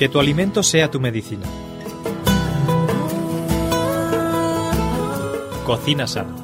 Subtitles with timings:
[0.00, 1.44] Que tu alimento sea tu medicina.
[5.66, 6.34] Cocina sana.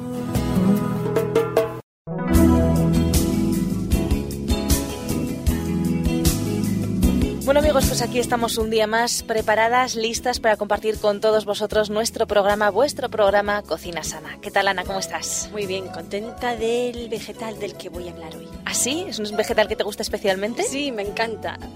[7.45, 11.89] Bueno amigos, pues aquí estamos un día más preparadas, listas para compartir con todos vosotros
[11.89, 14.37] nuestro programa, vuestro programa Cocina Sana.
[14.39, 14.83] ¿Qué tal Ana?
[14.83, 15.49] ¿Cómo estás?
[15.51, 18.56] Muy bien, contenta del vegetal del que voy a hablar hoy.
[18.69, 19.05] ¿Ah, sí?
[19.07, 20.63] ¿Es un vegetal que te gusta especialmente?
[20.63, 21.57] Sí, me encanta.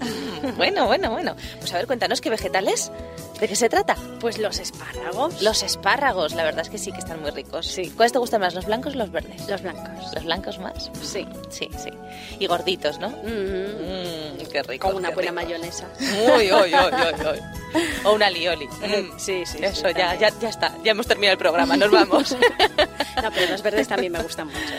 [0.56, 1.36] Bueno, bueno, bueno.
[1.60, 2.90] Pues a ver, cuéntanos qué vegetales.
[3.40, 3.94] ¿De qué se trata?
[4.18, 5.40] Pues los espárragos.
[5.40, 7.64] Los espárragos, la verdad es que sí que están muy ricos.
[7.68, 7.92] Sí.
[7.96, 9.48] ¿Cuáles te gustan más, los blancos o los verdes?
[9.48, 10.12] Los blancos.
[10.12, 10.90] ¿Los blancos más?
[11.00, 11.28] Sí.
[11.48, 11.90] Sí, sí.
[12.40, 13.10] Y gorditos, ¿no?
[13.10, 13.12] Mm,
[14.42, 14.88] Mmm, qué rico.
[14.88, 15.44] Con una buena ricos.
[15.44, 15.86] mayonesa.
[16.36, 17.82] Uy, uy, uy, uy, uy.
[18.04, 18.66] O una lioli.
[18.66, 19.16] Mm.
[19.16, 19.58] Sí, sí.
[19.58, 20.74] sí, Eso, ya, ya, ya está.
[20.82, 22.36] Ya hemos terminado el programa, nos vamos.
[23.22, 24.74] No, pero los verdes también me gustan mucho.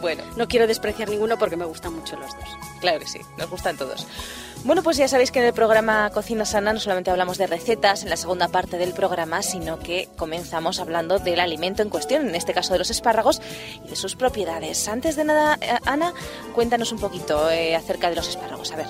[0.00, 2.48] Bueno, No quiero despreciar ninguno porque me gustan mucho los dos.
[2.80, 4.06] claro que sí, nos gustan todos.
[4.62, 8.02] Bueno, pues ya sabéis que en el programa Cocina Sana no solamente hablamos de recetas
[8.02, 12.34] en la segunda parte del programa, sino que comenzamos hablando del alimento en cuestión, en
[12.34, 13.40] este caso de los espárragos
[13.84, 14.86] y de sus propiedades.
[14.86, 16.12] Antes de nada, eh, Ana,
[16.54, 18.70] cuéntanos un poquito eh, acerca de los espárragos.
[18.72, 18.86] A ver.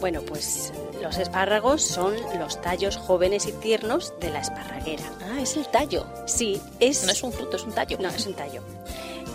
[0.00, 5.04] Bueno, pues los espárragos son los tallos jóvenes y tiernos de la esparraguera.
[5.30, 6.04] Ah, es el tallo.
[6.26, 7.04] Sí, es...
[7.04, 7.96] No es un fruto, es un tallo.
[8.00, 8.62] No, es un tallo.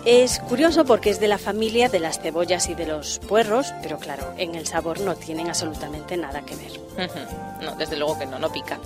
[0.09, 3.97] Es curioso porque es de la familia de las cebollas y de los puerros, pero
[4.00, 6.72] claro, en el sabor no tienen absolutamente nada que ver.
[7.61, 8.80] No, desde luego que no, no pica.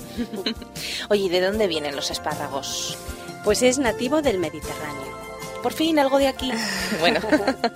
[1.11, 2.97] Oye, ¿y de dónde vienen los espárragos?
[3.43, 5.20] Pues es nativo del Mediterráneo.
[5.61, 6.51] Por fin, algo de aquí.
[6.99, 7.19] Bueno,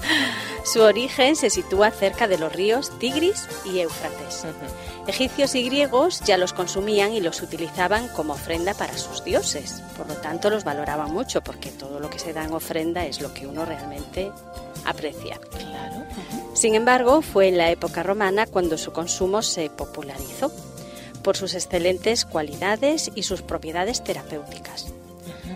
[0.66, 4.45] Su origen se sitúa cerca de los ríos Tigris y Éufrates.
[5.05, 9.83] Egipcios y griegos ya los consumían y los utilizaban como ofrenda para sus dioses.
[9.95, 13.22] Por lo tanto, los valoraban mucho porque todo lo que se da en ofrenda es
[13.22, 14.31] lo que uno realmente
[14.86, 15.39] aprecia.
[15.52, 16.03] claro.
[16.55, 20.52] Sin embargo, fue en la época romana cuando su consumo se popularizó
[21.22, 24.95] por sus excelentes cualidades y sus propiedades terapéuticas.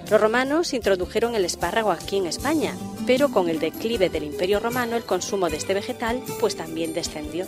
[0.09, 2.75] Los romanos introdujeron el espárrago aquí en España,
[3.06, 7.46] pero con el declive del Imperio Romano el consumo de este vegetal pues también descendió.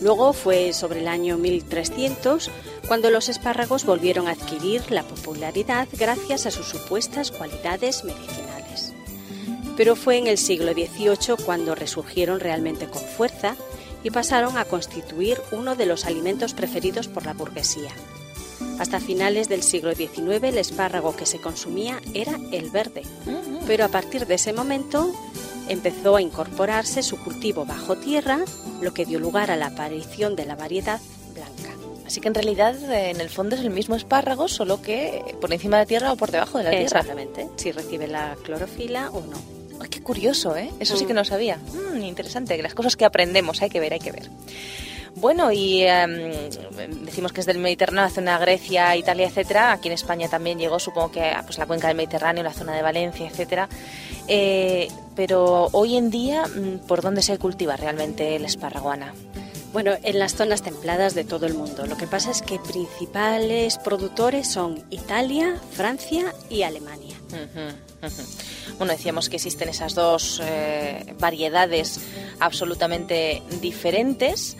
[0.00, 2.50] Luego fue sobre el año 1300
[2.88, 8.92] cuando los espárragos volvieron a adquirir la popularidad gracias a sus supuestas cualidades medicinales.
[9.76, 13.54] Pero fue en el siglo XVIII cuando resurgieron realmente con fuerza
[14.02, 17.92] y pasaron a constituir uno de los alimentos preferidos por la burguesía.
[18.78, 23.02] Hasta finales del siglo XIX el espárrago que se consumía era el verde,
[23.66, 25.12] pero a partir de ese momento
[25.68, 28.40] empezó a incorporarse su cultivo bajo tierra,
[28.80, 31.00] lo que dio lugar a la aparición de la variedad
[31.34, 31.70] blanca.
[32.06, 35.76] Así que en realidad, en el fondo es el mismo espárrago, solo que por encima
[35.76, 36.84] de la tierra o por debajo de la tierra.
[36.84, 39.38] Exactamente, si recibe la clorofila o no.
[39.80, 40.70] Ay, qué curioso, ¿eh?
[40.80, 41.08] Eso sí Mm.
[41.08, 41.56] que no sabía.
[41.94, 44.28] Mm, interesante, que las cosas que aprendemos hay que ver, hay que ver.
[45.16, 46.32] Bueno, y em,
[47.04, 49.72] decimos que es del Mediterráneo, la zona Grecia, Italia, etcétera.
[49.72, 52.74] Aquí en España también llegó, supongo que a pues, la cuenca del Mediterráneo, la zona
[52.74, 53.68] de Valencia, etcétera.
[54.26, 59.12] Eh, pero hoy en día, mm, ¿por dónde se cultiva realmente el espárrago, Ana?
[59.72, 61.86] Bueno, en las zonas templadas de todo el mundo.
[61.86, 67.16] Lo que pasa es que principales productores son Italia, Francia y Alemania.
[68.78, 72.00] Bueno, decíamos que existen esas dos eh, variedades
[72.40, 74.56] absolutamente diferentes,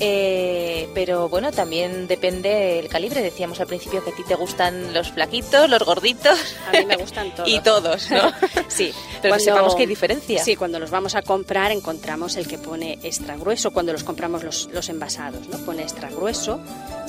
[0.00, 3.22] eh, pero bueno, también depende el calibre.
[3.22, 6.38] Decíamos al principio que a ti te gustan los flaquitos, los gorditos
[6.68, 7.48] A mí me gustan todos.
[7.52, 8.32] y todos, ¿no?
[8.68, 10.42] Sí, Pero que sepamos que hay diferencia.
[10.42, 14.42] Sí, cuando los vamos a comprar encontramos el que pone extra grueso, cuando los compramos
[14.42, 15.58] los, los envasados, ¿no?
[15.58, 16.60] Pone extra grueso,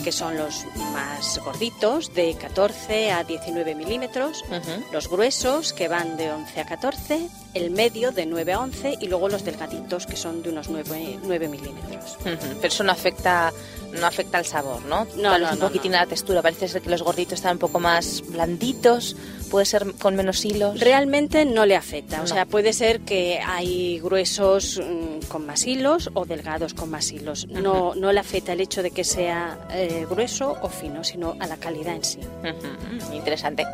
[0.06, 4.46] que son los más gorditos, de 14 a 19 milímetros,
[4.94, 9.08] los gruesos, que van de 11 a 14, el medio de 9 a 11 y
[9.08, 12.18] luego los delgaditos, que son de unos 9, 9 milímetros.
[12.24, 13.52] Pero eso no afecta,
[14.00, 15.06] no afecta al sabor, ¿no?
[15.16, 15.98] No, Tal no, vez un poquitín no.
[15.98, 16.44] a la textura.
[16.44, 20.80] Parece ser que los gorditos están un poco más blanditos, puede ser con menos hilos.
[20.80, 26.10] Realmente no le afecta, o sea, puede ser que hay gruesos mm, con más hilos
[26.14, 27.48] o delgados con más hilos.
[27.48, 31.48] No, no le afecta el hecho de que sea eh, grueso o fino, sino a
[31.48, 32.20] la calidad en sí.
[32.20, 33.66] Ujú, Interesante.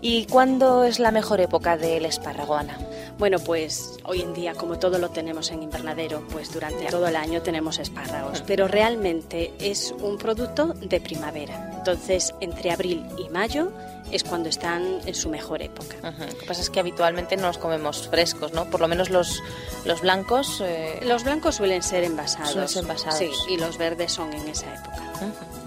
[0.00, 2.78] ¿Y cuándo es la mejor época del espárrago, Ana?
[3.18, 7.16] Bueno, pues hoy en día, como todo lo tenemos en invernadero, pues durante todo el
[7.16, 11.74] año tenemos espárragos, pero realmente es un producto de primavera.
[11.78, 13.72] Entonces, entre abril y mayo
[14.12, 15.96] es cuando están en su mejor época.
[16.02, 16.22] Ujú.
[16.32, 18.64] Lo que pasa es que habitualmente no los comemos frescos, ¿no?
[18.66, 19.42] Por lo menos los,
[19.84, 20.60] los blancos.
[20.64, 22.50] eh, Los blancos suelen ser envasados.
[22.52, 23.18] Suelen ser envasados.
[23.18, 25.02] Sí, y los verdes son en esa época.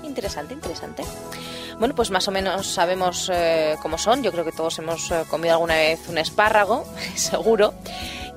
[0.04, 1.04] Interesante, interesante.
[1.80, 4.22] Bueno, pues más o menos sabemos eh, cómo son.
[4.24, 6.86] Yo creo que todos hemos eh, comido alguna vez un espárrago,
[7.16, 7.74] seguro.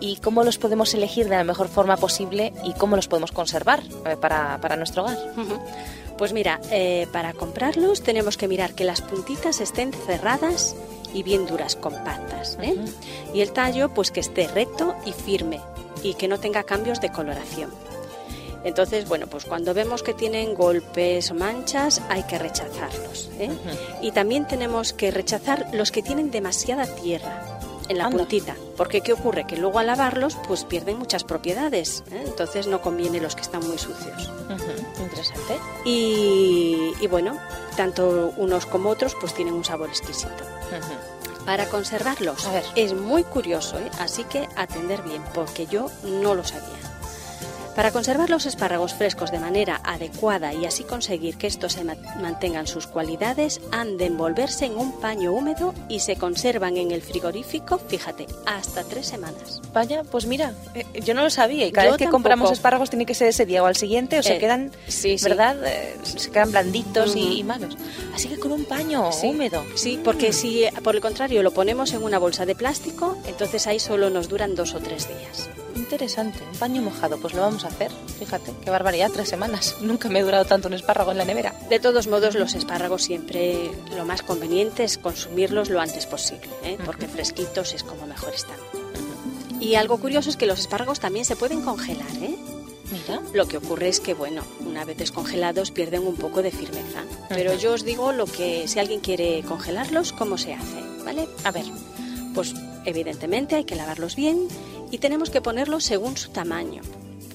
[0.01, 3.83] Y cómo los podemos elegir de la mejor forma posible y cómo los podemos conservar
[4.21, 5.17] para, para nuestro hogar.
[5.37, 5.59] Ujú.
[6.19, 10.77] Pues mira, eh, para comprarlos tenemos que mirar que las puntitas estén cerradas
[11.13, 12.59] y bien duras, compactas.
[12.61, 12.77] ¿eh?
[13.33, 15.61] Y el tallo, pues que esté recto y firme
[16.03, 17.71] y que no tenga cambios de coloración.
[18.65, 23.31] Entonces, bueno, pues cuando vemos que tienen golpes o manchas, hay que rechazarlos.
[23.39, 23.51] ¿eh?
[24.01, 27.54] Y también tenemos que rechazar los que tienen demasiada tierra
[27.89, 29.47] en la puntita, porque ¿qué ocurre?
[29.47, 32.23] Que luego al lavarlos, pues pierden muchas propiedades, ¿eh?
[32.27, 34.31] entonces no conviene los que están muy sucios.
[35.01, 35.59] Interesante.
[35.85, 37.39] Y, y, bueno,
[37.77, 40.33] tanto unos como otros, pues tienen un sabor exquisito.
[41.45, 43.91] Para conservarlos, es muy curioso, ¿eh?
[44.01, 46.94] así que atender bien, porque yo no lo sabía.
[47.75, 51.97] Para conservar los espárragos frescos de manera adecuada y así conseguir que estos se ma-
[52.21, 57.03] mantengan sus cualidades, han de envolverse en un paño húmedo y se conservan en el
[57.03, 59.61] frigorífico, fíjate, hasta tres semanas.
[59.73, 62.23] Vaya, pues mira, eh, yo no lo sabía y cada Yo vez que tampoco.
[62.23, 65.19] compramos espárragos tiene que ser ese día o al siguiente o se Eh, quedan, sí,
[65.19, 65.25] sí.
[65.29, 65.57] ¿verdad?
[65.67, 67.77] Eh, se quedan blanditos y, y malos.
[68.15, 69.27] Así que con un paño Sí.
[69.27, 69.65] húmedo.
[69.75, 73.81] Sí, porque si por el contrario lo ponemos en una bolsa de plástico, entonces ahí
[73.81, 75.49] solo nos duran dos o tres días.
[75.85, 77.93] Interesante, un paño mojado, pues lo vamos a hacer.
[78.19, 79.77] Fíjate, qué barbaridad, tres semanas.
[79.83, 81.55] Nunca me he durado tanto un espárrago en la nevera.
[81.69, 86.79] De todos modos, los espárragos siempre lo más conveniente es consumirlos lo antes posible, ¿eh?
[86.87, 88.57] porque fresquitos es como mejor están.
[89.61, 92.35] Y algo curioso es que los espárragos también se pueden congelar, ¿eh?
[92.91, 97.05] Mira, Lo que ocurre es que, bueno, una vez descongelados pierden un poco de firmeza.
[97.29, 101.29] Pero yo os digo lo que, si alguien quiere congelarlos, cómo se hace, ¿vale?
[101.45, 101.67] a ver,
[102.35, 102.55] Pues
[102.85, 104.49] evidentemente hay que lavarlos bien
[104.91, 106.83] y tenemos que ponerlos según su tamaño,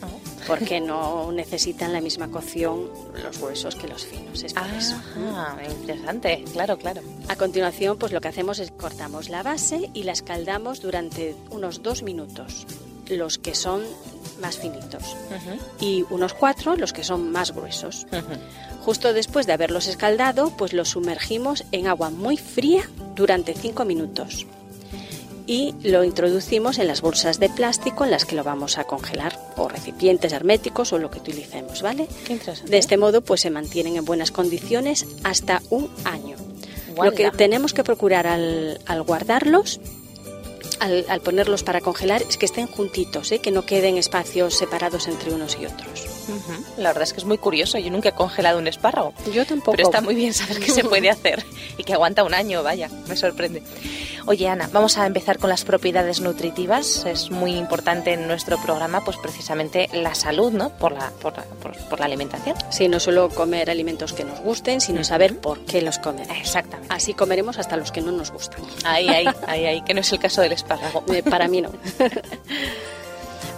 [0.01, 0.07] Oh.
[0.48, 2.90] porque no necesitan la misma cocción
[3.22, 4.96] los gruesos que los finos, es por eso.
[5.36, 7.01] Ah, interesante, claro, claro.
[7.28, 11.84] A continuación, pues lo que hacemos es cortamos la base y la escaldamos durante unos
[11.84, 12.66] dos minutos,
[13.10, 13.81] los que son
[14.42, 18.06] más finitos, Ujú, y unos cuatro los que son más gruesos.
[18.12, 18.40] ujú.
[18.86, 24.48] Justo después de haberlos escaldado, pues los sumergimos en agua muy fría durante cinco minutos.
[25.50, 29.36] Y lo introducimos en las bolsas de plástico en las que lo vamos a congelar,
[29.57, 32.07] o recipientes herméticos o lo que utilicemos, ¿vale?
[32.24, 32.69] Qué interesante.
[32.69, 36.36] De este modo, pues se mantienen en buenas condiciones hasta un año.
[37.04, 39.80] Lo que tenemos que procurar al, al guardarlos,
[40.80, 43.40] al, al ponerlos para congelar, es que estén juntitos, ¿eh?
[43.40, 46.19] que no queden espacios separados entre unos y otros.
[46.29, 46.63] Ujú.
[46.77, 47.77] La verdad es que es muy curioso.
[47.77, 49.13] Yo nunca he congelado un espárrago.
[49.33, 49.71] Yo tampoco.
[49.71, 51.45] Pero está muy bien saber que se puede hacer
[51.77, 53.63] y que aguanta un año, vaya, me sorprende.
[54.25, 57.05] Oye, Ana, vamos a empezar con las propiedades nutritivas.
[57.05, 60.69] Es muy importante en nuestro programa, pues precisamente la salud, ¿no?
[60.77, 62.55] Por la, por la, por- por la alimentación.
[62.69, 65.05] Sí, no solo comer alimentos que nos gusten, sino Ujú.
[65.05, 66.29] saber por qué los comemos.
[66.37, 66.93] Exactamente.
[66.93, 68.61] Así comeremos hasta los que no nos gustan.
[68.83, 71.03] Ahí, ahí, ahí, ahí, que no es el caso del espárrago.
[71.13, 71.71] Eh, Para mí no.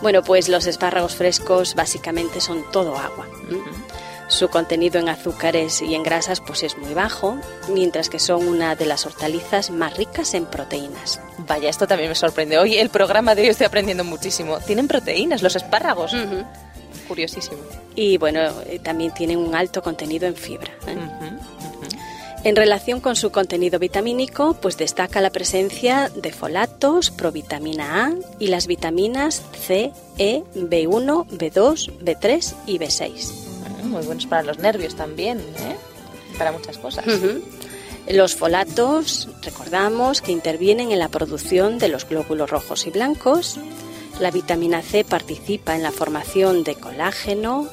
[0.02, 3.28] bueno, pues los espárragos frescos básicamente son todo agua.
[4.28, 7.38] Su contenido en azúcares y en grasas pues es muy bajo,
[7.74, 11.20] mientras que son una de las hortalizas más ricas en proteínas.
[11.40, 12.58] Vaya, esto también me sorprende.
[12.58, 14.60] Hoy el programa de hoy estoy aprendiendo muchísimo.
[14.60, 16.16] Tienen proteínas los espárragos.
[17.08, 17.60] Curiosísimo.
[17.94, 20.72] Y bueno, eh, también tienen un alto contenido en fibra.
[20.88, 20.98] ¿eh?
[22.44, 28.48] En relación con su contenido vitamínico, pues destaca la presencia de folatos, provitamina A y
[28.48, 33.32] las vitaminas C, E, B1, B2, B3 y B6.
[33.84, 35.76] Mm, Muy buenos para los nervios también, ¿eh?
[36.40, 37.06] Para muchas cosas.
[38.10, 43.60] Los folatos, recordamos, que intervienen en la producción de los glóbulos rojos y blancos.
[44.20, 47.70] La vitamina C participa en la formación de colágeno,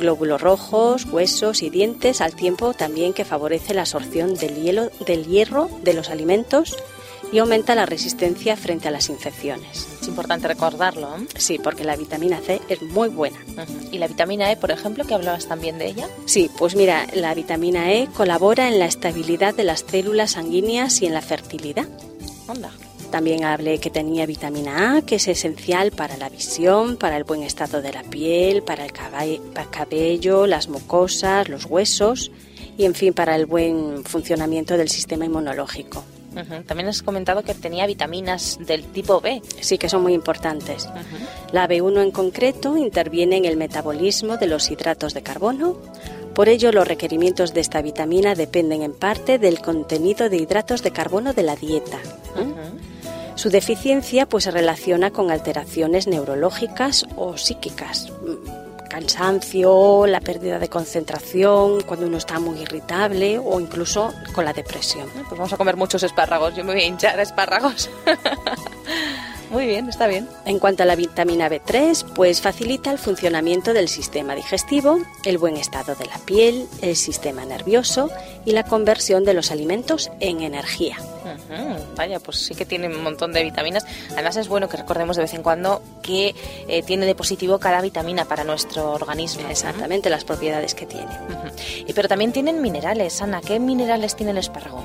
[0.00, 5.26] glóbulos rojos, huesos y dientes, al tiempo también que favorece la absorción del, hielo- del
[5.26, 6.76] hierro de los alimentos
[7.32, 9.86] y aumenta la resistencia frente a las infecciones.
[10.02, 11.14] Es importante recordarlo.
[11.16, 11.26] ¿eh?
[11.36, 13.38] Sí, porque la vitamina C es muy buena.
[13.92, 16.08] Y la vitamina E, por ejemplo, que hablabas también de ella.
[16.24, 21.06] Sí, pues mira, la vitamina E colabora en la estabilidad de las células sanguíneas y
[21.06, 21.86] en la fertilidad.
[22.48, 22.72] Onda.
[23.10, 27.42] También hablé que tenía vitamina A, que es esencial para la visión, para el buen
[27.42, 32.30] estado de la piel, para el cabello, las mucosas, los huesos
[32.78, 36.04] y, en fin, para el buen funcionamiento del sistema inmunológico.
[36.66, 39.42] También has comentado que tenía vitaminas del tipo B.
[39.60, 40.88] Sí que son muy importantes.
[41.52, 45.76] La B1 en concreto interviene en el metabolismo de los hidratos de carbono.
[46.34, 50.92] Por ello, los requerimientos de esta vitamina dependen en parte del contenido de hidratos de
[50.92, 51.98] carbono de la dieta.
[52.36, 52.54] Ujú.
[53.40, 60.68] Su deficiencia pues se relaciona con alteraciones neurológicas o psíquicas, mm, cansancio, la pérdida de
[60.68, 65.08] concentración, cuando uno está muy irritable o incluso con la depresión.
[65.14, 66.54] Pues vamos a comer muchos espárragos.
[66.54, 67.88] Yo me voy a hinchar espárragos.
[69.50, 70.28] muy bien, está bien.
[70.44, 75.56] En cuanto a la vitamina B3, pues facilita el funcionamiento del sistema digestivo, el buen
[75.56, 78.10] estado de la piel, el sistema nervioso
[78.44, 80.96] y la conversión de los alimentos en energía.
[81.96, 83.84] Vaya, pues sí que tiene un montón de vitaminas.
[84.12, 86.34] Además es bueno que recordemos de vez en cuando que
[86.68, 89.48] eh, tiene de positivo cada vitamina para nuestro organismo.
[89.48, 91.10] Exactamente, las propiedades que tiene.
[91.86, 93.20] y, pero también tienen minerales.
[93.20, 94.84] Ana, ¿qué minerales tiene el espárrago?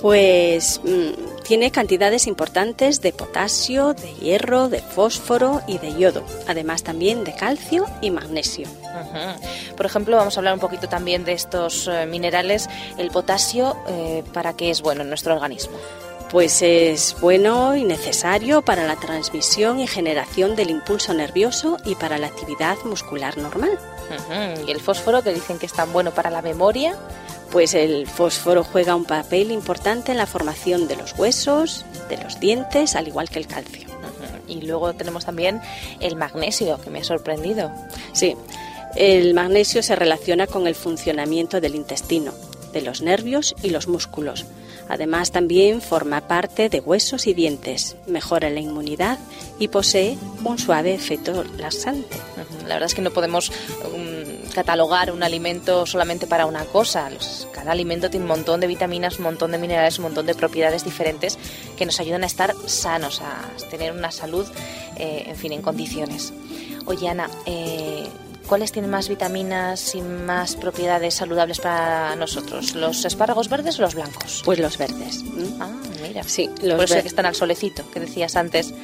[0.00, 6.82] Pues mm, tiene cantidades importantes de potasio, de hierro, de fósforo y de yodo, además
[6.82, 8.66] también de calcio y magnesio.
[9.76, 12.68] Por ejemplo, vamos a hablar un poquito también de estos eh, minerales.
[12.96, 15.76] El potasio, eh, ¿para qué es bueno en nuestro organismo?
[16.30, 22.18] Pues es bueno y necesario para la transmisión y generación del impulso nervioso y para
[22.18, 23.78] la actividad muscular normal.
[24.66, 26.96] ¿Y el fósforo, que dicen que es tan bueno para la memoria?
[27.54, 32.40] Pues el fósforo juega un papel importante en la formación de los huesos, de los
[32.40, 33.88] dientes, al igual que el calcio.
[34.48, 35.60] Y luego tenemos también
[36.00, 37.70] el magnesio, que me ha sorprendido.
[38.12, 38.34] Sí,
[38.96, 42.32] el magnesio se relaciona con el funcionamiento del intestino,
[42.72, 44.46] de los nervios y los músculos.
[44.88, 49.18] Además también forma parte de huesos y dientes, mejora la inmunidad
[49.58, 52.16] y posee un suave efecto laxante.
[52.66, 57.10] La verdad es que no podemos um, catalogar un alimento solamente para una cosa.
[57.52, 60.84] cada alimento tiene un montón de vitaminas, un montón de minerales, un montón de propiedades
[60.84, 61.38] diferentes
[61.76, 64.46] que nos ayudan a estar sanos, a tener una salud,
[64.96, 66.32] eh, en fin, en condiciones.
[66.86, 67.93] Oye, Ana, eh,
[68.48, 72.74] ¿Cuáles tienen más vitaminas y más propiedades saludables para nosotros?
[72.74, 74.42] ¿Los espárragos verdes o los blancos?
[74.44, 75.24] Pues los verdes.
[75.60, 75.72] Ah,
[76.02, 76.22] mira.
[76.24, 78.74] Sí, los Por eso que están al solecito, que decías antes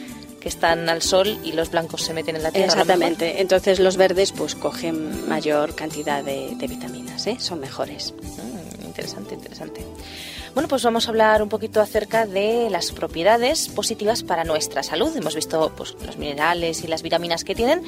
[0.40, 2.72] que están al sol y los blancos se meten en la tierra.
[2.72, 3.40] Exactamente.
[3.40, 7.36] Entonces los verdes pues cogen mayor cantidad de, vitaminas, ¿eh?
[7.38, 8.12] son mejores.
[8.12, 8.59] Mm,
[8.90, 9.84] interesante, interesante.
[10.54, 15.16] Bueno, pues vamos a hablar un poquito acerca de las propiedades positivas para nuestra salud.
[15.16, 17.82] Hemos visto pues, los minerales y las vitaminas que tienen,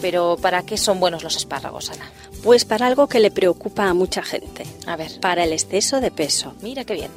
[0.00, 2.10] pero ¿para qué son buenos los espárragos, Ana?
[2.42, 4.64] Pues para algo que le preocupa a mucha gente.
[4.86, 5.20] A ver.
[5.20, 6.54] Para el exceso de peso.
[6.62, 7.10] Mira qué bien.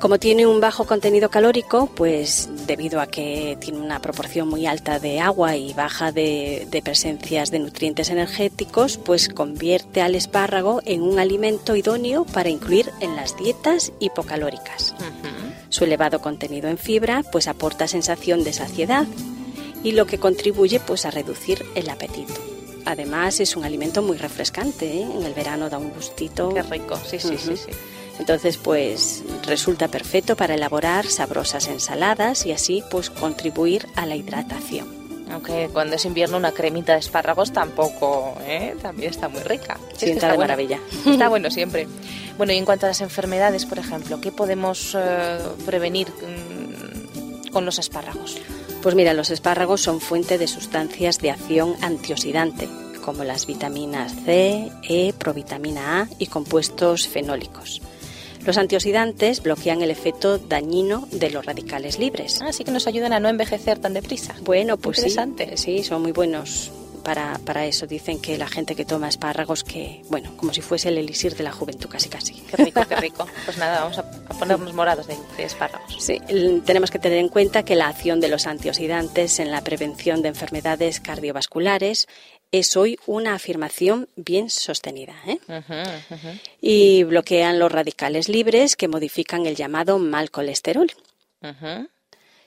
[0.00, 4.98] Como tiene un bajo contenido calórico, pues debido a que tiene una proporción muy alta
[4.98, 11.18] de agua y baja de, presencias de nutrientes energéticos, pues convierte al espárrago en un
[11.18, 14.94] alimento idóneo para incluir en las dietas hipocalóricas.
[15.70, 19.06] Su elevado contenido en fibra pues aporta sensación de saciedad
[19.82, 22.34] y lo que contribuye pues a reducir el apetito.
[22.84, 25.02] Además es un alimento muy refrescante, ¿eh?
[25.02, 26.50] en el verano da un gustito.
[26.50, 27.72] Qué rico, sí, sí, sí, sí.
[28.18, 34.96] Entonces, pues resulta perfecto para elaborar sabrosas ensaladas y así pues contribuir a la hidratación.
[35.30, 38.76] Aunque cuando es invierno una cremita de espárragos tampoco, ¿eh?
[38.80, 39.78] también está muy rica.
[39.96, 40.80] Sí, está, de maravilla.
[41.04, 41.88] Está bueno siempre.
[42.38, 47.64] Bueno, y en cuanto a las enfermedades, por ejemplo, ¿qué podemos eh, prevenir mm, con
[47.64, 48.38] los espárragos?
[48.82, 52.68] Pues mira, los espárragos son fuente de sustancias de acción antioxidante,
[53.04, 57.82] como las vitaminas C, E, provitamina A y compuestos fenólicos.
[58.46, 62.40] Los antioxidantes bloquean el efecto dañino de los radicales libres.
[62.42, 64.36] Así que nos ayudan a no envejecer tan deprisa.
[64.42, 65.16] Bueno, pues sí,
[65.56, 66.70] sí, son muy buenos
[67.02, 67.88] para, para, eso.
[67.88, 71.42] Dicen que la gente que toma espárragos, que, bueno, como si fuese el elixir de
[71.42, 72.34] la juventud, casi casi.
[72.34, 73.26] Qué rico, qué rico.
[73.44, 75.96] Pues nada, vamos a, ponernos morados de, de, espárragos.
[75.98, 76.20] Sí,
[76.64, 80.28] tenemos que tener en cuenta que la acción de los antioxidantes en la prevención de
[80.28, 82.06] enfermedades cardiovasculares
[82.52, 85.14] es hoy una afirmación bien sostenida.
[85.26, 85.38] ¿eh?
[86.60, 90.90] Y bloquean los radicales libres que modifican el llamado mal colesterol.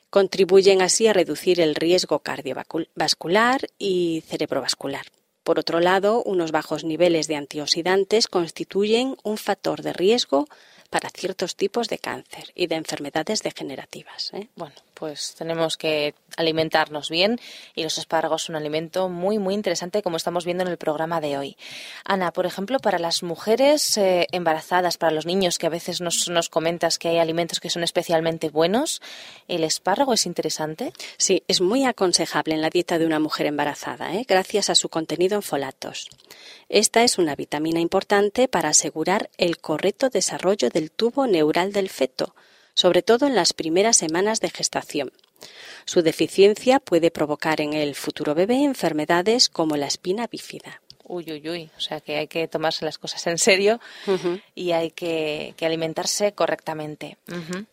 [0.10, 5.06] Contribuyen así a reducir el riesgo cardiovascular y cerebrovascular.
[5.44, 10.48] Por otro lado, unos bajos niveles de antioxidantes constituyen un factor de riesgo
[10.90, 14.32] para ciertos tipos de cáncer y de enfermedades degenerativas.
[14.34, 14.48] ¿eh?
[14.56, 17.40] Bueno, pues tenemos que alimentarnos bien
[17.76, 21.22] y los espárragos son un alimento muy, muy interesante como estamos viendo en el programa
[21.22, 21.58] de hoy.
[22.04, 26.28] Ana, por ejemplo, para las mujeres eh, embarazadas, para los niños que a veces nos,
[26.30, 29.02] nos comentas que hay alimentos que son especialmente buenos,
[29.48, 30.92] ¿el espárrago es interesante?
[31.18, 34.26] Sí, es muy aconsejable en la dieta de una mujer embarazada, ¿eh?
[34.28, 36.10] gracias a su contenido en folatos.
[36.70, 42.34] Esta es una vitamina importante para asegurar el correcto desarrollo del tubo neural del feto,
[42.74, 45.12] sobre todo en las primeras semanas de gestación.
[45.84, 50.82] Su deficiencia puede provocar en el futuro bebé enfermedades como la espina bífida.
[51.04, 51.70] Uy, uy, uy.
[51.76, 53.82] O sea que hay que tomarse las cosas en serio
[54.56, 57.18] y hay que, alimentarse correctamente.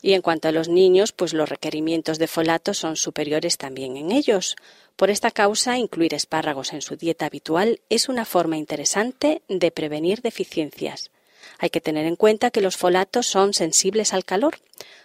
[0.02, 4.10] Y en cuanto a los niños, pues los requerimientos de folato son superiores también en
[4.10, 4.56] ellos.
[4.96, 10.22] Por esta causa, incluir espárragos en su dieta habitual es una forma interesante de prevenir
[10.22, 11.10] deficiencias.
[11.58, 14.58] Hay que tener en cuenta que los folatos son sensibles al calor,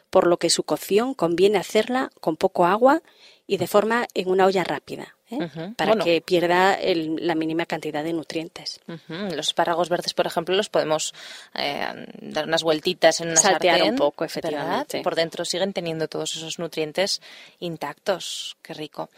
[0.09, 3.01] por lo que su cocción conviene hacerla con poco agua
[3.47, 5.15] y de forma en una olla rápida.
[5.31, 5.73] ¿Eh?
[5.75, 8.79] para que pierda la mínima cantidad de nutrientes.
[9.07, 11.13] Los espárragos verdes, por ejemplo, los podemos
[11.55, 11.85] eh,
[12.21, 15.01] dar unas vueltitas en una Saltear un poco, efectivamente.
[15.01, 17.21] Por dentro siguen teniendo todos esos nutrientes
[17.59, 18.57] intactos.
[18.61, 19.09] Qué rico.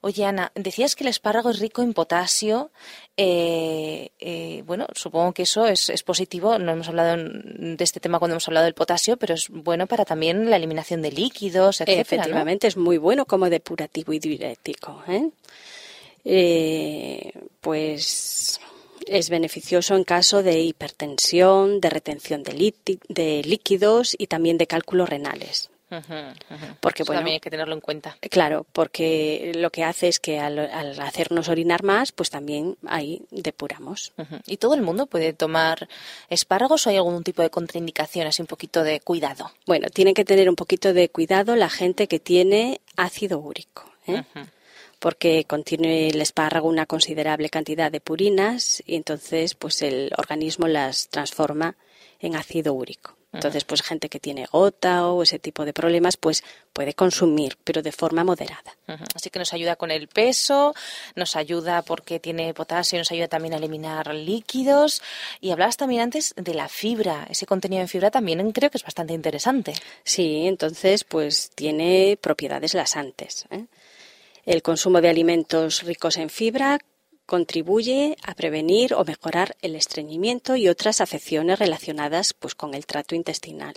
[0.00, 2.70] Oye, Ana, decías que el espárrago es rico en potasio.
[3.18, 6.58] Eh, bueno, supongo que eso es, positivo.
[6.58, 10.04] No hemos hablado de este tema cuando hemos hablado del potasio, pero es bueno para
[10.04, 11.88] también la eliminación de líquidos, etc.
[11.88, 15.02] Efectivamente, es muy bueno como depurativo y diurético.
[15.08, 15.30] ¿eh?
[16.28, 18.60] Eh, pues
[19.06, 25.70] es beneficioso en caso de hipertensión, de retención de, líquidos y también de cálculos renales.
[26.80, 28.18] Porque bueno, también hay que tenerlo en cuenta.
[28.28, 30.58] Claro, porque lo que hace es que al,
[30.98, 34.12] hacernos orinar más, pues también ahí depuramos.
[34.46, 35.88] ¿Y todo el mundo puede tomar
[36.28, 39.52] espárragos o hay algún tipo de contraindicación, así un poquito de cuidado?
[39.64, 43.84] Bueno, tiene que tener un poquito de cuidado la gente que tiene ácido úrico.
[44.08, 44.24] ¿eh?
[44.98, 51.08] Porque contiene el espárrago una considerable cantidad de purinas y entonces pues el organismo las
[51.08, 51.76] transforma
[52.20, 53.16] en ácido úrico.
[53.36, 57.82] Entonces, pues gente que tiene gota o ese tipo de problemas, pues puede consumir, pero
[57.82, 58.76] de forma moderada.
[59.14, 60.74] Así que nos ayuda con el peso,
[61.14, 65.02] nos ayuda porque tiene potasio, nos ayuda también a eliminar líquidos.
[65.40, 67.26] Y hablabas también antes de la fibra.
[67.28, 69.74] Ese contenido en fibra también creo que es bastante interesante.
[70.02, 73.46] Sí, entonces, pues tiene propiedades lasantes.
[73.50, 73.66] ¿eh?
[74.46, 76.78] El consumo de alimentos ricos en fibra
[77.26, 83.16] contribuye a prevenir o mejorar el estreñimiento y otras afecciones relacionadas pues con el trato
[83.16, 83.74] intestinal.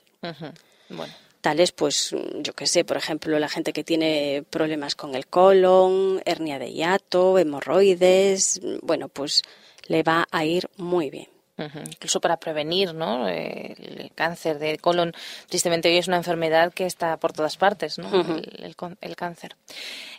[1.41, 6.21] Tales, pues, yo qué sé, por ejemplo, la gente que tiene problemas con el colon,
[6.25, 9.41] hernia de hiato, hemorroides, bueno, pues
[9.88, 11.38] le va a ir muy bien.
[11.85, 13.27] Incluso para prevenir ¿no?
[13.27, 15.13] el, cáncer de colon.
[15.47, 18.09] Tristemente hoy es una enfermedad que está por todas partes, ¿no?
[18.11, 19.55] el, cáncer.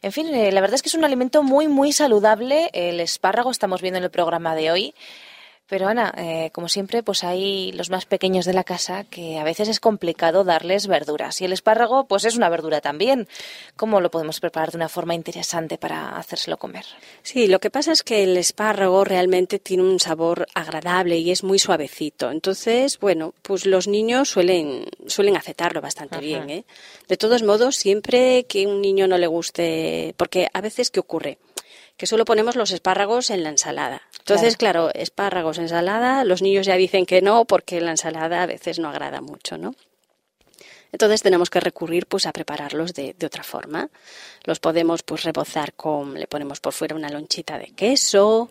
[0.02, 2.70] En fin, eh, la verdad es que es un alimento muy, muy saludable.
[2.72, 4.94] El espárrago estamos viendo en el programa de hoy.
[5.70, 9.44] Pero Ana, eh, como siempre, pues hay los más pequeños de la casa que a
[9.44, 11.40] veces es complicado darles verduras.
[11.40, 13.28] Y el espárrago, pues es una verdura también.
[13.76, 16.84] ¿Cómo lo podemos preparar de una forma interesante para hacérselo comer?
[17.22, 21.44] Sí, lo que pasa es que el espárrago realmente tiene un sabor agradable y es
[21.44, 22.32] muy suavecito.
[22.32, 26.50] Entonces, bueno, pues los niños suelen, suelen aceptarlo bastante bien.
[26.50, 26.64] ¿eh?
[27.06, 31.38] De todos modos, siempre que un niño no le guste, porque a veces, ¿qué ocurre?
[32.00, 34.00] Que solo ponemos los espárragos en la ensalada.
[34.20, 34.88] Entonces, claro.
[34.94, 39.20] espárragos, ensalada, los niños ya dicen que no porque la ensalada a veces no agrada
[39.20, 39.74] mucho, ¿no?
[40.92, 43.90] Entonces tenemos que recurrir pues a prepararlos de, de, otra forma.
[44.44, 48.50] Los podemos pues rebozar con, le ponemos por fuera una lonchita de queso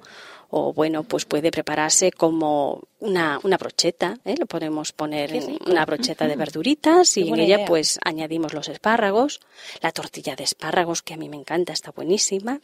[0.52, 4.36] o bueno, pues puede prepararse como una, una brocheta, ¿eh?
[4.38, 9.42] lo podemos poner en una brocheta de verduritas y en ella pues añadimos los espárragos,
[9.82, 12.62] la tortilla de espárragos que a mí me encanta, está buenísima.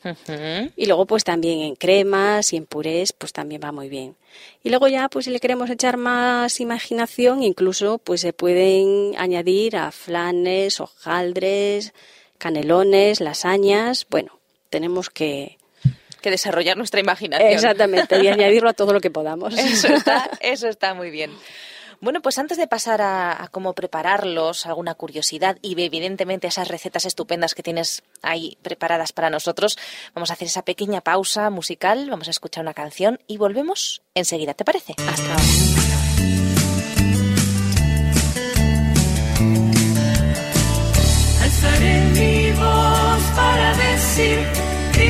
[0.76, 4.16] Y luego pues también en cremas y en purés pues también va muy bien.
[4.64, 9.78] Y luego ya pues si le queremos echar más imaginación incluso pues se pueden añadir
[9.78, 11.94] a flanes, hojaldres,
[12.40, 15.58] canelones, lasañas, bueno, tenemos que
[16.26, 17.52] que desarrollar nuestra imaginación.
[17.52, 19.54] Exactamente, y añadirlo a todo lo que podamos.
[19.60, 21.30] Eso está, eso está muy bien.
[22.02, 27.54] Bueno, pues antes de pasar a, cómo prepararlos, alguna curiosidad y evidentemente esas recetas estupendas
[27.54, 29.78] que tienes ahí preparadas para nosotros,
[30.16, 34.56] vamos a hacer esa pequeña pausa musical, vamos a escuchar una canción y volvemos enseguida,
[34.56, 34.96] ¿te parece?
[35.08, 35.44] Hasta ahora.
[41.44, 44.65] Alzaré mi voz para decir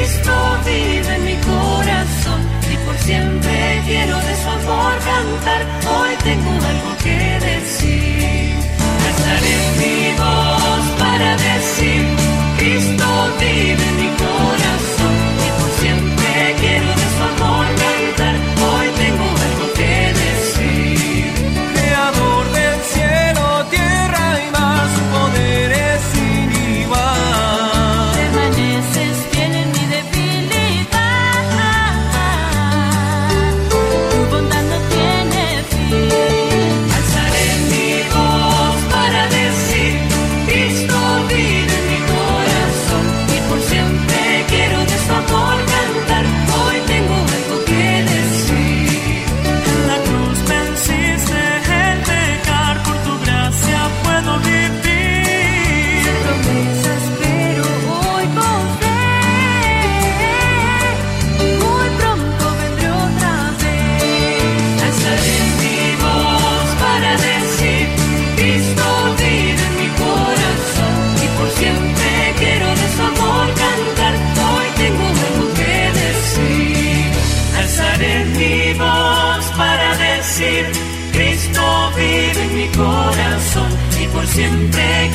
[0.06, 0.32] Cristo
[0.64, 2.40] vive en mi corazón
[2.72, 5.66] y por siempre quiero de su amor cantar.
[5.98, 8.54] Hoy tengo algo que decir.
[9.08, 10.45] Alzaré mi voz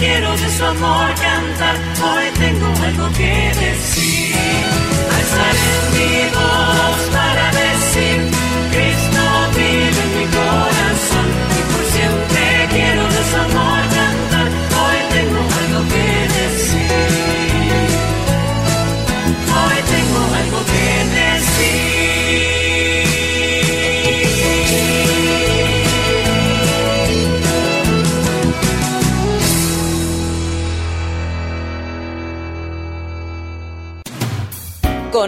[0.01, 1.77] quiero de su amor cantar.
[2.03, 4.35] Hoy tengo algo que decir.
[5.17, 6.50] Alzaré mi voz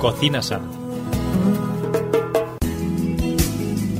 [0.00, 0.64] Cocina sana.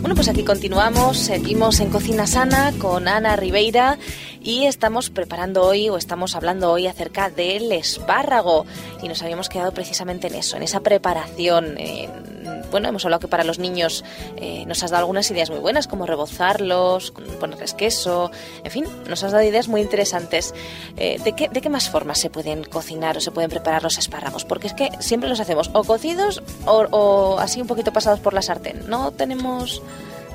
[0.00, 3.98] Bueno, pues aquí continuamos, seguimos en Cocina Sana con Ana Ribeira
[4.40, 8.64] y estamos preparando hoy o estamos hablando hoy acerca del espárrago
[9.02, 11.76] y nos habíamos quedado precisamente en eso, en esa preparación.
[11.78, 12.30] en-
[12.70, 14.04] bueno, hemos hablado que para los niños
[14.36, 18.30] eh, nos has dado algunas ideas muy buenas, como rebozarlos, ponerles queso,
[18.62, 20.54] en fin, nos has dado ideas muy interesantes.
[20.96, 23.98] Eh, ¿de, qué, ¿De qué más formas se pueden cocinar o se pueden preparar los
[23.98, 24.44] espárragos?
[24.44, 28.34] Porque es que siempre los hacemos o cocidos o, o así un poquito pasados por
[28.34, 28.88] la sartén.
[28.88, 29.82] No tenemos...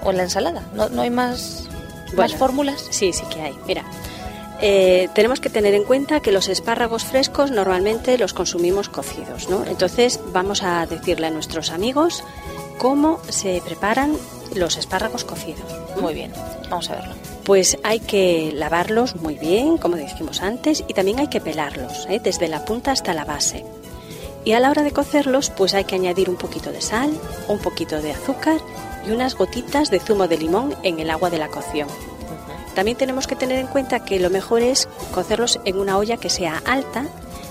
[0.03, 1.69] o en la ensalada, no, no hay más,
[2.15, 2.38] más Bueno.
[2.38, 2.88] fórmulas.
[2.89, 3.58] Sí, sí que hay.
[3.67, 3.84] Mira,
[4.62, 9.65] eh, tenemos que tener en cuenta que los espárragos frescos normalmente los consumimos cocidos, ¿no?
[9.65, 12.23] Entonces vamos a decirle a nuestros amigos
[12.78, 14.15] cómo se preparan
[14.54, 15.65] los espárragos cocidos.
[15.99, 16.32] Muy bien,
[16.69, 17.13] vamos a verlo.
[17.43, 22.19] Pues hay que lavarlos muy bien, como dijimos antes, y también hay que pelarlos, ¿eh?
[22.23, 23.65] desde la punta hasta la base.
[24.45, 27.12] Y a la hora de cocerlos, pues hay que añadir un poquito de sal,
[27.47, 28.58] un poquito de azúcar
[29.07, 31.87] y unas gotitas de zumo de limón en el agua de la cocción.
[32.75, 36.29] También tenemos que tener en cuenta que lo mejor es cocerlos en una olla que
[36.29, 37.05] sea alta,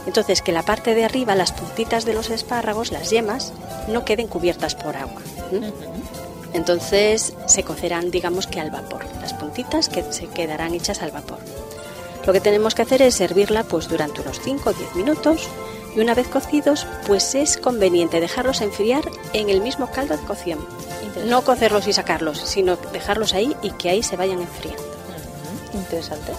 [0.07, 3.53] entonces que la parte de arriba, las puntitas de los espárragos, las yemas,
[3.89, 5.23] no queden cubiertas por agua.
[6.53, 11.39] Entonces se cocerán, digamos que al vapor, las puntitas que se quedarán hechas al vapor.
[12.27, 15.49] Lo que tenemos que hacer es servirla pues durante unos 5 o 10 minutos
[15.97, 20.59] y una vez cocidos, pues es conveniente dejarlos enfriar en el mismo caldo de cocción.
[21.27, 24.83] No cocerlos y sacarlos, sino dejarlos ahí y que ahí se vayan enfriando.
[25.73, 26.33] Interesante.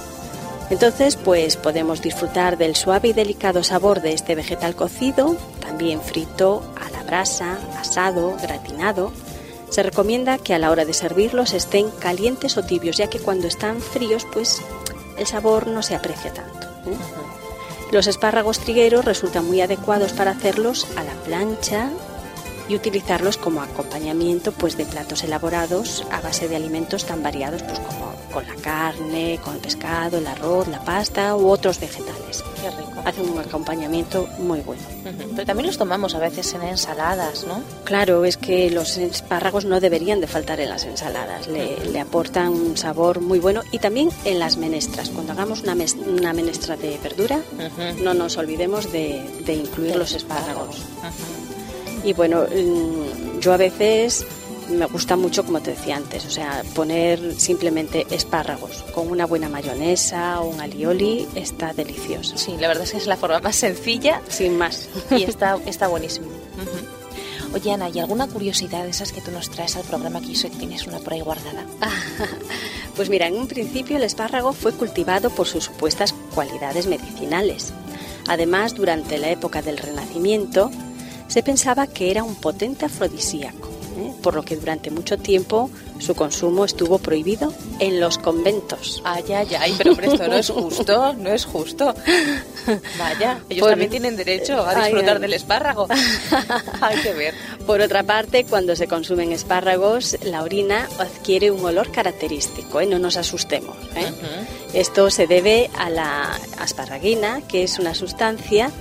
[0.70, 6.64] Entonces, pues podemos disfrutar del suave y delicado sabor de este vegetal cocido, también frito,
[6.76, 9.12] a la brasa, asado, gratinado.
[9.70, 13.48] Se recomienda que a la hora de servirlos estén calientes o tibios, ya que cuando
[13.48, 14.62] están fríos, pues
[15.18, 16.68] el sabor no se aprecia tanto.
[16.68, 16.96] ¿eh?
[17.92, 21.90] Los espárragos trigueros resultan muy adecuados para hacerlos a la plancha
[22.68, 27.80] y utilizarlos como acompañamiento pues de platos elaborados a base de alimentos tan variados pues
[27.80, 32.44] como con la carne, con el pescado, el arroz, la pasta u otros vegetales.
[32.62, 32.92] Qué rico.
[33.06, 34.82] Hacen un acompañamiento muy bueno.
[35.36, 37.62] Pero también los tomamos a veces en ensaladas, ¿no?
[37.86, 42.50] Claro, es que los espárragos no deberían de faltar en las ensaladas, le, le aportan
[42.50, 45.12] un sabor muy bueno y también en las menestras.
[45.12, 47.40] Cuando hagamos una, mes- una menestra de verdura,
[48.04, 50.78] no nos olvidemos de, de incluir De los los espárragos.
[52.06, 54.26] Y bueno, mm, yo a veces
[54.70, 59.50] me gusta mucho, como te decía antes, o sea, poner simplemente espárragos con una buena
[59.50, 62.38] mayonesa o un alioli está delicioso.
[62.38, 64.88] Sí, la verdad es que es la forma más sencilla Sin más.
[65.12, 66.28] y está, está buenísimo.
[67.54, 70.36] Oye, Ana, ¿y alguna curiosidad de esas que tú nos traes al programa que yo
[70.36, 71.66] sé que tienes una por ahí guardada?
[72.96, 77.74] Pues mira, en un principio el espárrago fue cultivado por sus supuestas cualidades medicinales.
[78.26, 80.72] Además, durante la época del Renacimiento,
[81.36, 83.68] se pensaba que era un potente afrodisíaco,
[84.00, 84.14] ¿eh?
[84.24, 85.70] por lo que durante mucho tiempo
[86.00, 89.02] su consumo estuvo prohibido en los conventos.
[89.04, 91.94] Ay, ay, ay, pero hombre, esto no es justo, no es justo.
[92.98, 95.22] Vaya, ellos Por- también tienen derecho a disfrutar ay.
[95.24, 95.88] del espárrago.
[96.80, 97.34] Hay que ver.
[97.68, 102.86] Por otra parte, cuando se consumen espárragos, la orina adquiere un olor característico, ¿eh?
[102.86, 103.76] no nos asustemos.
[103.98, 104.10] ¿eh?
[104.74, 108.72] Esto se debe a la asparraguina, que es una sustancia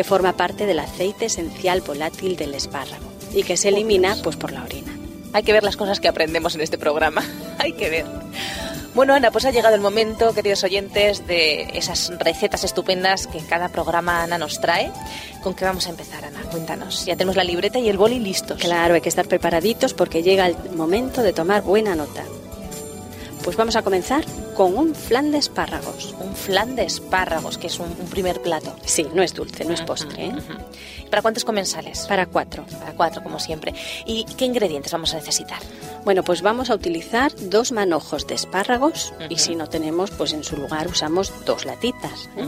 [0.00, 4.50] que forma parte del aceite esencial volátil del espárrago y que se elimina pues por
[4.50, 4.96] la orina.
[5.34, 7.22] Hay que ver las cosas que aprendemos en este programa.
[7.58, 8.06] Hay que ver.
[8.94, 13.68] Bueno, Ana, pues ha llegado el momento, queridos oyentes, de esas recetas estupendas que cada
[13.68, 14.90] programa Ana nos trae.
[15.42, 16.40] ¿Con qué vamos a empezar, Ana?
[16.50, 17.04] Cuéntanos.
[17.04, 18.58] Ya tenemos la libreta y el boli listos.
[18.58, 22.24] Claro, hay que estar preparaditos porque llega el momento de tomar buena nota.
[23.44, 24.24] Pues vamos a comenzar
[24.60, 26.14] con un flan de espárragos.
[26.20, 28.76] Un flan de espárragos, que es un, un primer plato.
[28.84, 30.26] Sí, no es dulce, no es postre.
[30.26, 30.32] ¿eh?
[31.08, 32.00] ¿Para cuántos comensales?
[32.06, 32.66] Para cuatro.
[32.78, 33.72] Para cuatro, como siempre.
[34.04, 35.60] ¿Y qué ingredientes vamos a necesitar?
[36.04, 40.44] Bueno, pues vamos a utilizar dos manojos de espárragos y si no tenemos, pues en
[40.44, 42.28] su lugar usamos dos latitas.
[42.36, 42.46] ¿eh?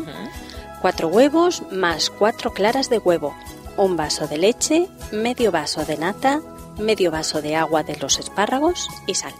[0.82, 3.34] Cuatro huevos más cuatro claras de huevo,
[3.78, 6.42] un vaso de leche, medio vaso de nata,
[6.78, 9.32] medio vaso de agua de los espárragos y sal.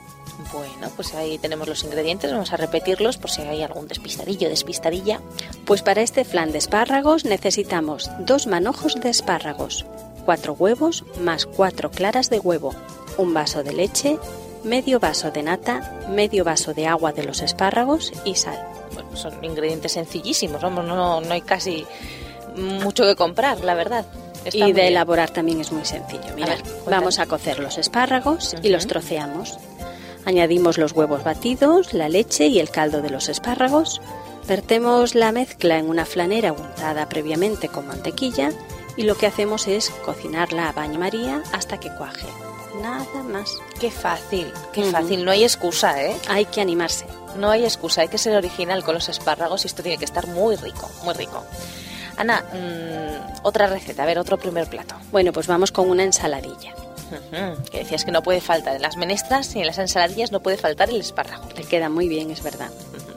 [0.53, 2.31] Bueno, pues ahí tenemos los ingredientes.
[2.33, 5.21] Vamos a repetirlos por si hay algún despistadillo, despistadilla.
[5.65, 9.85] Pues para este flan de espárragos necesitamos dos manojos de espárragos,
[10.25, 12.75] cuatro huevos más cuatro claras de huevo,
[13.19, 14.19] un vaso de leche,
[14.65, 18.59] medio vaso de nata, medio vaso de agua de los espárragos y sal.
[18.95, 21.87] Bueno, son ingredientes sencillísimos, vamos, no, no hay casi
[22.57, 24.07] mucho que comprar, la verdad.
[24.45, 24.87] Está y de bien.
[24.89, 26.35] elaborar también es muy sencillo.
[26.35, 26.87] Mira, ver, cuéntanos.
[26.87, 29.57] vamos a cocer los espárragos y los troceamos.
[30.25, 34.01] Añadimos los huevos batidos, la leche y el caldo de los espárragos.
[34.47, 38.51] Vertemos la mezcla en una flanera untada previamente con mantequilla
[38.97, 42.27] y lo que hacemos es cocinarla a baño María hasta que cuaje.
[42.81, 43.59] Nada más.
[43.81, 45.25] Qué fácil, qué fácil.
[45.25, 46.17] No hay excusa, ¿eh?
[46.29, 47.07] Hay que animarse.
[47.37, 50.27] No hay excusa, hay que ser original con los espárragos y esto tiene que estar
[50.27, 51.45] muy rico, muy rico.
[52.17, 54.95] Ana, mm, otra receta, a ver, otro primer plato.
[55.11, 56.75] Bueno, pues vamos con una ensaladilla.
[57.71, 60.57] Que decías que no puede faltar en las menestras y en las ensaladillas no puede
[60.57, 61.49] faltar el espárrago.
[61.57, 62.71] Le queda muy bien, es verdad.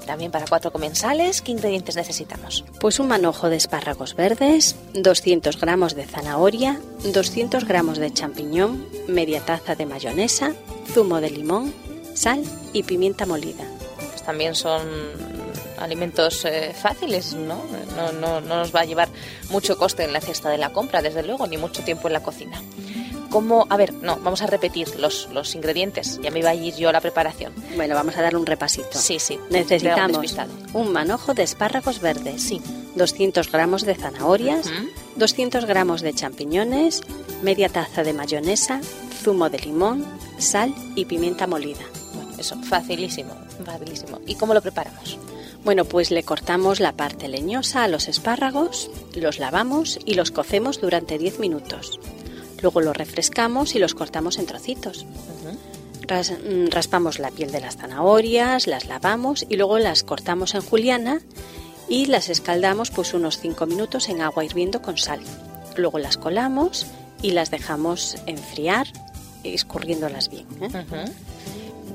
[0.05, 2.63] También para cuatro comensales, ¿qué ingredientes necesitamos?
[2.79, 9.41] Pues un manojo de espárragos verdes, 200 gramos de zanahoria, 200 gramos de champiñón, media
[9.41, 10.53] taza de mayonesa,
[10.93, 11.73] zumo de limón,
[12.13, 13.63] sal y pimienta molida.
[13.97, 14.87] Pues también son
[15.79, 17.63] alimentos eh, fáciles, ¿no?
[17.95, 18.41] No, ¿no?
[18.41, 19.09] no nos va a llevar
[19.49, 22.23] mucho coste en la cesta de la compra, desde luego, ni mucho tiempo en la
[22.23, 22.61] cocina.
[23.35, 23.67] ¿Cómo?
[23.69, 26.21] A ver, no, vamos a repetir los, los ingredientes.
[26.23, 27.51] Ya me iba a ir yo a la preparación.
[27.75, 28.97] Bueno, vamos a dar un repasito.
[28.97, 29.37] Sí, sí.
[29.49, 30.33] Necesitamos
[30.71, 32.61] un manojo de espárragos verdes, Sí.
[32.95, 34.87] 200 gramos de zanahorias, Ujú.
[35.17, 37.01] 200 gramos de champiñones,
[37.41, 38.79] media taza de mayonesa,
[39.21, 40.05] zumo de limón,
[40.37, 41.83] sal y pimienta molida.
[42.13, 44.21] Bueno, eso, facilísimo, facilísimo.
[44.25, 45.17] ¿Y cómo lo preparamos?
[45.65, 50.79] Bueno, pues le cortamos la parte leñosa a los espárragos, los lavamos y los cocemos
[50.79, 51.99] durante 10 minutos.
[52.61, 55.05] Luego los refrescamos y los cortamos en trocitos.
[56.07, 60.61] Ras- mm, raspamos la piel de las zanahorias, las lavamos y luego las cortamos en
[60.61, 61.21] juliana
[61.89, 65.19] y las escaldamos pues unos 5 minutos en agua hirviendo con sal.
[65.77, 66.85] Luego las colamos
[67.21, 68.87] y las dejamos enfriar,
[69.43, 70.45] escurriéndolas bien.
[70.61, 70.69] ¿eh?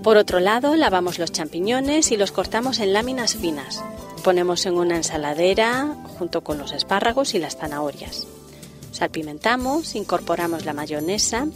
[0.02, 3.82] Por otro lado, lavamos los champiñones y los cortamos en láminas finas.
[4.24, 8.26] Ponemos en una ensaladera junto con los espárragos y las zanahorias.
[9.00, 11.46] Salpimentamos, incorporamos la mayonesa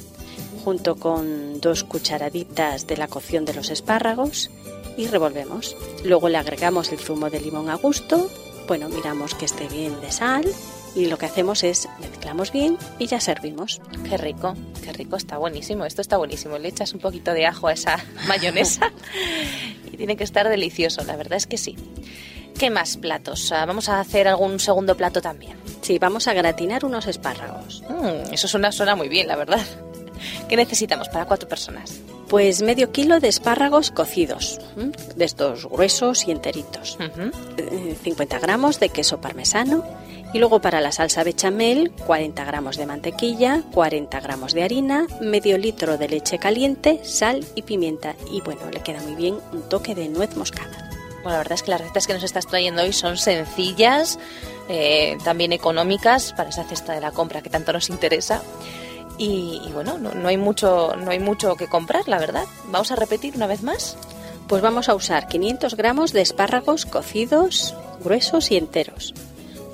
[0.65, 4.51] junto con dos cucharaditas de la cocción de los espárragos
[4.97, 5.77] y revolvemos.
[6.05, 8.31] Luego le agregamos el zumo de limón a gusto.
[8.67, 10.47] Bueno, miramos que esté bien de sal
[10.95, 13.83] y lo que hacemos es mezclamos bien y ya servimos.
[14.09, 15.85] Qué rico, qué rico, está buenísimo.
[15.85, 16.57] Esto está buenísimo.
[16.57, 18.91] Le echas un poquito de ajo a esa mayonesa
[19.93, 21.77] y tiene que estar delicioso, la verdad es que sí.
[22.59, 23.53] ¿Qué más platos?
[23.53, 25.59] Ah, Vamos a hacer algún segundo plato también.
[25.85, 27.83] Sí, vamos a gratinar unos espárragos.
[27.91, 29.61] Mm, eso suena, suena muy bien, la verdad.
[30.49, 32.01] ¿Qué necesitamos para cuatro personas?
[32.29, 34.59] Pues medio kilo de espárragos cocidos,
[35.15, 36.97] de estos gruesos y enteritos.
[36.99, 37.31] Ujú.
[37.59, 39.85] Eh, 50 gramos de queso parmesano.
[40.33, 45.59] Y luego para la salsa bechamel, 40 gramos de mantequilla, 40 gramos de harina, medio
[45.59, 48.17] litro de leche caliente, sal y pimienta.
[48.33, 50.94] Y bueno, le queda muy bien un toque de nuez moscada.
[51.25, 54.19] Bueno, la verdad es que las recetas que nos estás trayendo hoy son sencillas,
[54.69, 58.43] eh, también económicas para esa cesta de la compra que tanto nos interesa.
[59.17, 62.45] Y, bueno, no, no hay mucho, no hay mucho que comprar, la verdad.
[62.67, 63.97] Vamos a repetir una vez más.
[64.49, 69.15] Pues vamos a usar 500 gramos de espárragos cocidos, gruesos y enteros,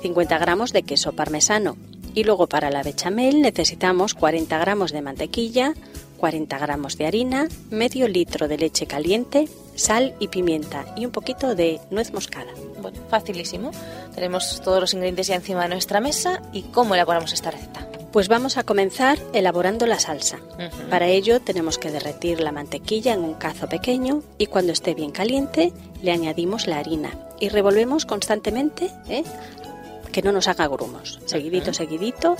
[0.01, 1.75] 50 gramos de queso parmesano
[2.13, 5.73] y luego para la bechamel necesitamos 40 gramos de mantequilla,
[6.17, 11.55] 40 gramos de harina, medio litro de leche caliente, sal y pimienta y un poquito
[11.55, 12.51] de nuez moscada.
[12.81, 13.71] Bueno, facilísimo.
[14.15, 16.41] Tenemos todos los ingredientes ya encima de nuestra mesa.
[16.53, 17.87] ¿Y cómo elaboramos esta receta?
[18.11, 20.39] Pues vamos a comenzar elaborando la salsa.
[20.89, 25.11] Para ello tenemos que derretir la mantequilla en un cazo pequeño y cuando esté bien
[25.11, 29.23] caliente le añadimos la harina y revolvemos constantemente ¿eh?
[30.11, 31.19] Que no nos haga grumos.
[31.25, 32.35] Seguidito, seguidito.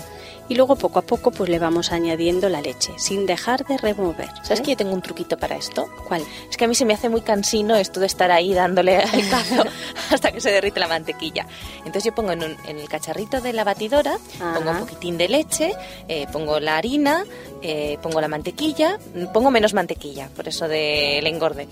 [0.49, 4.27] Y luego poco a poco pues le vamos añadiendo la leche, sin dejar de remover.
[4.43, 4.63] ¿Sabes ¿eh?
[4.63, 5.88] que yo tengo un truquito para esto?
[6.07, 6.23] ¿Cuál?
[6.49, 9.29] Es que a mí se me hace muy cansino esto de estar ahí dándole al
[9.29, 9.63] cazo
[10.12, 11.45] hasta que se derrite la mantequilla.
[11.79, 14.53] Entonces yo pongo en, un- en el cacharrito de la batidora, Ajá.
[14.55, 15.73] pongo un poquitín de leche,
[16.10, 17.23] eh, pongo la harina,
[17.62, 18.99] eh, pongo la mantequilla,
[19.34, 21.67] pongo menos mantequilla, por eso del engorde.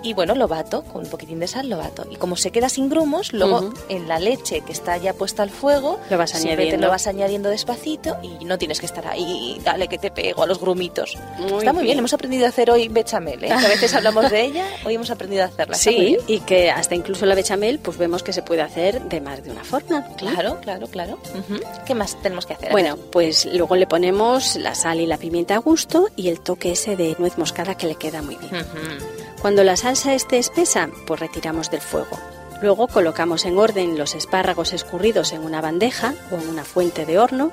[0.00, 2.06] Y bueno, lo bato, con un poquitín de sal lo bato.
[2.10, 3.74] Y como se queda sin grumos, luego Ujú.
[3.88, 6.86] en la leche que está ya puesta al fuego, Lo vas siempre te añadiendo.
[6.86, 10.46] lo vas añadiendo despacito y no tienes que estar ahí, dale que te pego a
[10.46, 11.16] los grumitos.
[11.38, 11.98] Muy Está muy bien, bien.
[11.98, 13.48] hemos aprendido a hacer hoy bechamel, ¿eh?
[13.48, 15.76] que a veces hablamos de ella, hoy hemos aprendido a hacerla.
[15.76, 19.42] Sí, y que hasta incluso la bechamel pues vemos que se puede hacer de más
[19.42, 20.04] de una forma.
[20.16, 21.18] Claro, claro, claro.
[21.34, 21.60] Ujú.
[21.86, 22.72] ¿Qué más tenemos que hacer?
[22.72, 26.72] Bueno, pues luego le ponemos la sal y la pimienta a gusto y el toque
[26.72, 28.54] ese de nuez moscada que le queda muy bien.
[28.54, 29.04] Ujú.
[29.40, 32.18] Cuando la salsa esté espesa, pues retiramos del fuego.
[32.60, 37.18] Luego colocamos en orden los espárragos escurridos en una bandeja o en una fuente de
[37.18, 37.52] horno.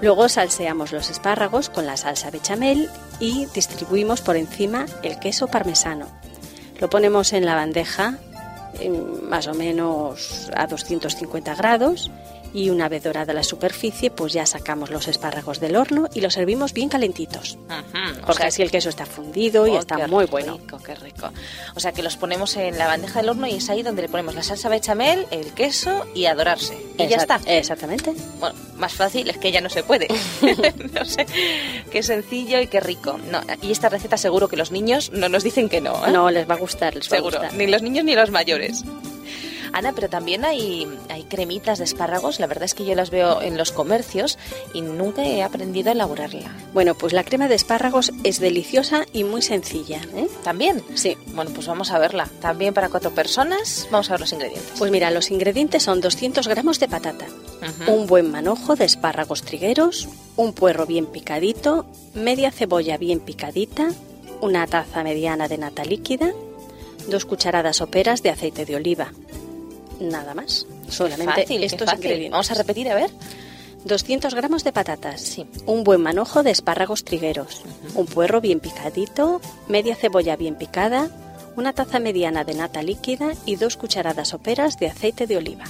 [0.00, 6.06] Luego salseamos los espárragos con la salsa bechamel y distribuimos por encima el queso parmesano.
[6.80, 8.18] Lo ponemos en la bandeja
[8.78, 12.10] en más o menos a 250 grados
[12.56, 16.32] y una vez dorada la superficie pues ya sacamos los espárragos del horno y los
[16.34, 17.58] servimos bien calentitos.
[17.68, 20.56] O Porque sea, así el queso está fundido y Oh, está qué muy bueno.
[20.56, 21.30] Rico, qué rico.
[21.74, 24.08] O sea que los ponemos en la bandeja del horno y es ahí donde le
[24.08, 26.74] ponemos la salsa bechamel, el queso y a dorarse.
[26.98, 27.56] Y ya Exact- está.
[27.58, 28.14] Exactamente.
[28.40, 30.08] Bueno, más fácil es que ya no se puede.
[30.94, 31.26] no sé,
[31.92, 33.18] qué sencillo y qué rico.
[33.30, 36.06] No, y esta receta seguro que los niños no nos dicen que no.
[36.06, 36.10] ¿eh?
[36.10, 37.54] No, les va a gustar, les va a Seguro, gustar.
[37.58, 38.82] ni los niños ni los mayores.
[39.76, 43.42] Ana, pero también hay, hay cremitas de espárragos, la verdad es que yo las veo
[43.42, 44.38] en los comercios
[44.72, 46.50] y nunca he aprendido a elaborarla.
[46.72, 50.00] Bueno, pues la crema de espárragos es deliciosa y muy sencilla.
[50.14, 50.28] ¿eh?
[50.42, 50.82] ¿También?
[50.94, 51.18] Sí.
[51.34, 52.26] Bueno, pues vamos a verla.
[52.40, 54.72] También para cuatro personas, vamos a ver los ingredientes.
[54.78, 57.26] Pues mira, los ingredientes son 200 gramos de patata,
[57.86, 61.84] un buen manojo de espárragos trigueros, un puerro bien picadito,
[62.14, 63.90] media cebolla bien picadita,
[64.40, 66.32] una taza mediana de nata líquida,
[67.08, 69.12] dos cucharadas soperas de aceite de oliva.
[70.00, 70.66] Nada más.
[70.88, 72.04] Solamente Fácil, estos fácil.
[72.04, 72.30] ingredientes.
[72.32, 73.10] Vamos a repetir, a ver.
[73.84, 75.46] 200 gramos de patatas, Sí.
[75.64, 77.62] un buen manojo de espárragos trigueros,
[77.94, 81.08] un puerro bien picadito, media cebolla bien picada,
[81.56, 85.64] una taza mediana de nata líquida y dos cucharadas soperas de aceite de oliva.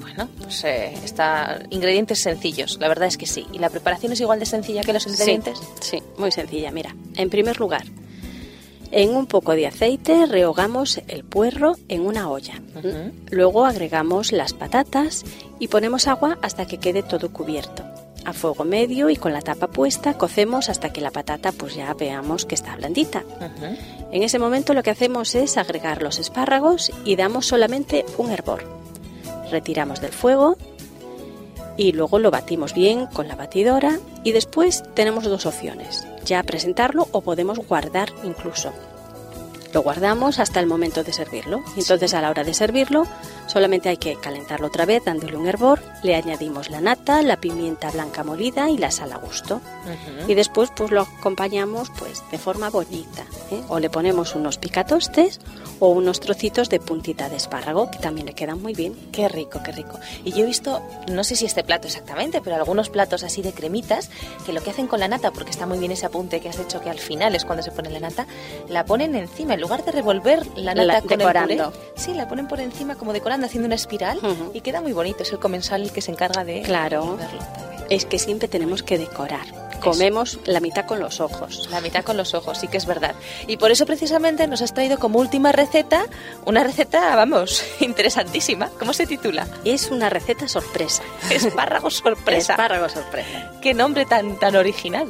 [0.00, 3.46] Bueno, pues eh, está ingredientes sencillos, la verdad es que sí.
[3.52, 5.58] ¿Y la preparación es igual de sencilla que los ingredientes?
[5.80, 6.72] Sí, sí, muy sencilla.
[6.72, 7.84] Mira, en primer lugar,
[8.92, 12.60] en un poco de aceite rehogamos el puerro en una olla.
[13.30, 15.24] Luego agregamos las patatas
[15.58, 17.82] y ponemos agua hasta que quede todo cubierto.
[18.24, 21.92] A fuego medio y con la tapa puesta cocemos hasta que la patata pues ya
[21.94, 23.24] veamos que está blandita.
[24.12, 28.64] En ese momento lo que hacemos es agregar los espárragos y damos solamente un hervor.
[29.50, 30.56] Retiramos del fuego
[31.76, 37.08] y luego lo batimos bien con la batidora y después tenemos dos opciones, ya presentarlo
[37.12, 38.72] o podemos guardar incluso.
[39.72, 41.62] Lo guardamos hasta el momento de servirlo.
[41.76, 43.06] Entonces a la hora de servirlo
[43.46, 47.90] solamente hay que calentarlo otra vez dándole un hervor, le añadimos la nata, la pimienta
[47.90, 49.60] blanca molida y la sal a gusto
[50.28, 53.60] y después pues lo acompañamos pues de forma bonita ¿eh?
[53.68, 55.40] o le ponemos unos picatostes
[55.80, 59.60] o unos trocitos de puntita de espárrago que también le quedan muy bien Qué rico,
[59.64, 59.98] qué rico.
[60.24, 63.52] Y yo he visto, no sé si este plato exactamente, pero algunos platos así de
[63.52, 64.10] cremitas,
[64.46, 66.58] que lo que hacen con la nata, porque está muy bien ese apunte que has
[66.58, 68.26] hecho que al final es cuando se pone la nata,
[68.68, 71.52] la ponen encima, en lugar de revolver la nata La- con decorando.
[71.54, 74.20] el puré, sí, la ponen por encima como decorando, haciendo una espiral
[74.52, 75.22] y queda muy bonito.
[75.22, 77.16] Es el comensal el que se encarga de Claro.
[77.88, 79.46] es que siempre tenemos que decorar
[79.82, 83.16] comemos la mitad con los ojos La mitad con los ojos, sí que es verdad.
[83.48, 86.04] Y por eso precisamente nos has traído como última receta,
[86.46, 88.68] una receta, vamos, interesantísima.
[88.78, 89.48] ¿Cómo se titula?
[89.64, 92.52] es una receta sorpresa Espárragos sorpresa.
[92.52, 95.08] espárrago sorpresa Qué nombre tan, tan original.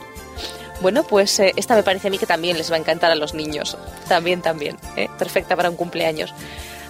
[0.83, 3.15] Bueno, pues eh, esta me parece a mí que también les va a encantar a
[3.15, 3.79] los niños.
[4.09, 4.77] También, también.
[4.97, 5.09] ¿eh?
[5.19, 6.35] Perfecta para un cumpleaños.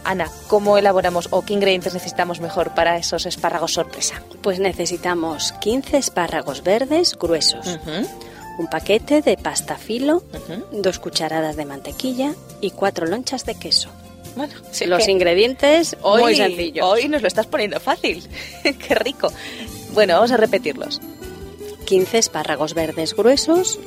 [0.05, 4.21] Ana, ¿cómo elaboramos o qué ingredientes necesitamos mejor para esos espárragos sorpresa?
[4.43, 7.79] pues necesitamos 15 espárragos verdes gruesos
[8.59, 10.25] un paquete de pasta filo
[10.73, 13.91] dos cucharadas de mantequilla y cuatro lonchas de queso
[14.35, 18.27] Bueno, sí los que ingredientes hoy, muy sencillos Hoy nos lo estás poniendo fácil.
[18.63, 19.33] qué rico.
[19.93, 21.01] Bueno, vamos a repetirlos.
[21.93, 23.79] 15 espárragos verdes gruesos,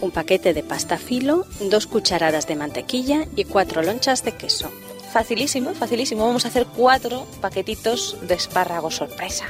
[0.00, 4.72] un paquete de pasta filo, dos cucharadas de mantequilla y cuatro lonchas de queso.
[5.12, 6.26] Facilísimo, facilísimo.
[6.26, 9.44] Vamos a hacer cuatro paquetitos de espárragos sorpresa.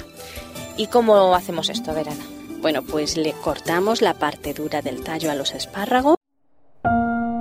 [0.77, 2.27] ¿Y cómo hacemos esto, a ver, Ana?
[2.61, 6.17] Bueno, pues le cortamos la parte dura del tallo a los espárragos,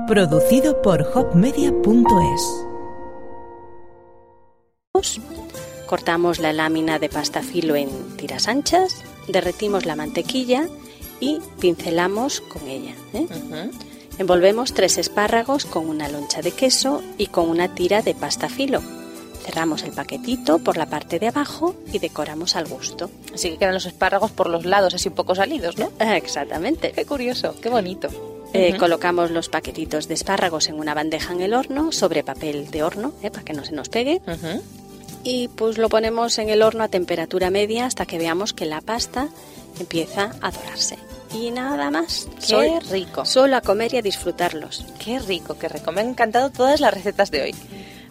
[0.07, 2.41] Producido por hopmedia.es.
[5.87, 10.67] Cortamos la lámina de pasta filo en tiras anchas, derretimos la mantequilla
[11.19, 12.95] y pincelamos con ella.
[13.13, 13.27] ¿eh?
[14.17, 18.81] Envolvemos tres espárragos con una loncha de queso y con una tira de pasta filo.
[19.43, 23.09] Cerramos el paquetito por la parte de abajo y decoramos al gusto.
[23.33, 25.91] Así que quedan los espárragos por los lados, así un poco salidos, ¿no?
[25.99, 26.93] Exactamente.
[26.93, 28.09] Qué curioso, qué bonito.
[28.53, 28.77] Eh.
[28.77, 33.13] Colocamos los paquetitos de espárragos en una bandeja en el horno sobre papel de horno
[33.23, 33.31] ¿eh?
[33.31, 34.21] para que no se nos pegue.
[35.23, 38.81] Y pues lo ponemos en el horno a temperatura media hasta que veamos que la
[38.81, 39.27] pasta
[39.79, 40.97] empieza a dorarse.
[41.33, 42.27] Y nada más.
[42.39, 43.25] Qué Sol- rico.
[43.25, 44.85] Solo a comer y a disfrutarlos.
[45.03, 45.91] Qué rico, qué rico.
[45.91, 47.55] Me han encantado todas las recetas de hoy.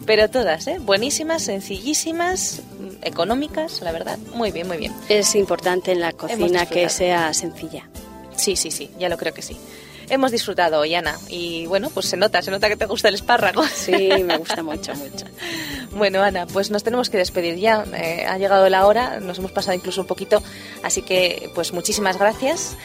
[0.05, 0.79] Pero todas, ¿eh?
[0.79, 4.17] Buenísimas, sencillísimas, mm, económicas, la verdad.
[4.33, 4.93] Muy bien, muy bien.
[5.07, 7.87] Es importante en la cocina que sea sencilla.
[8.35, 9.55] Sí, sí, sí, ya lo creo que sí.
[10.09, 11.17] Hemos disfrutado hoy, Ana.
[11.29, 13.63] Y bueno, pues se nota, se nota que te gusta el espárrago.
[13.67, 15.25] Sí, me gusta mucho, mucho.
[15.95, 17.85] Bueno, Ana, pues nos tenemos que despedir ya.
[17.93, 20.41] Eh, ha llegado la hora, nos hemos pasado incluso un poquito.
[20.81, 22.75] Así que, pues muchísimas gracias.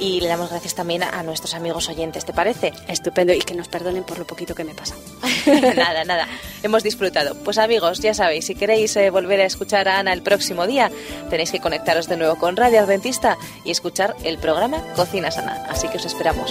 [0.00, 2.72] Y le damos gracias también a nuestros amigos oyentes, ¿te parece?
[2.88, 4.96] Estupendo y que nos perdonen por lo poquito que me pasa.
[5.76, 6.26] nada, nada.
[6.62, 7.36] Hemos disfrutado.
[7.36, 10.90] Pues amigos, ya sabéis, si queréis eh, volver a escuchar a Ana el próximo día,
[11.30, 15.64] tenéis que conectaros de nuevo con Radio Adventista y escuchar el programa Cocina Sana.
[15.70, 16.50] Así que os esperamos.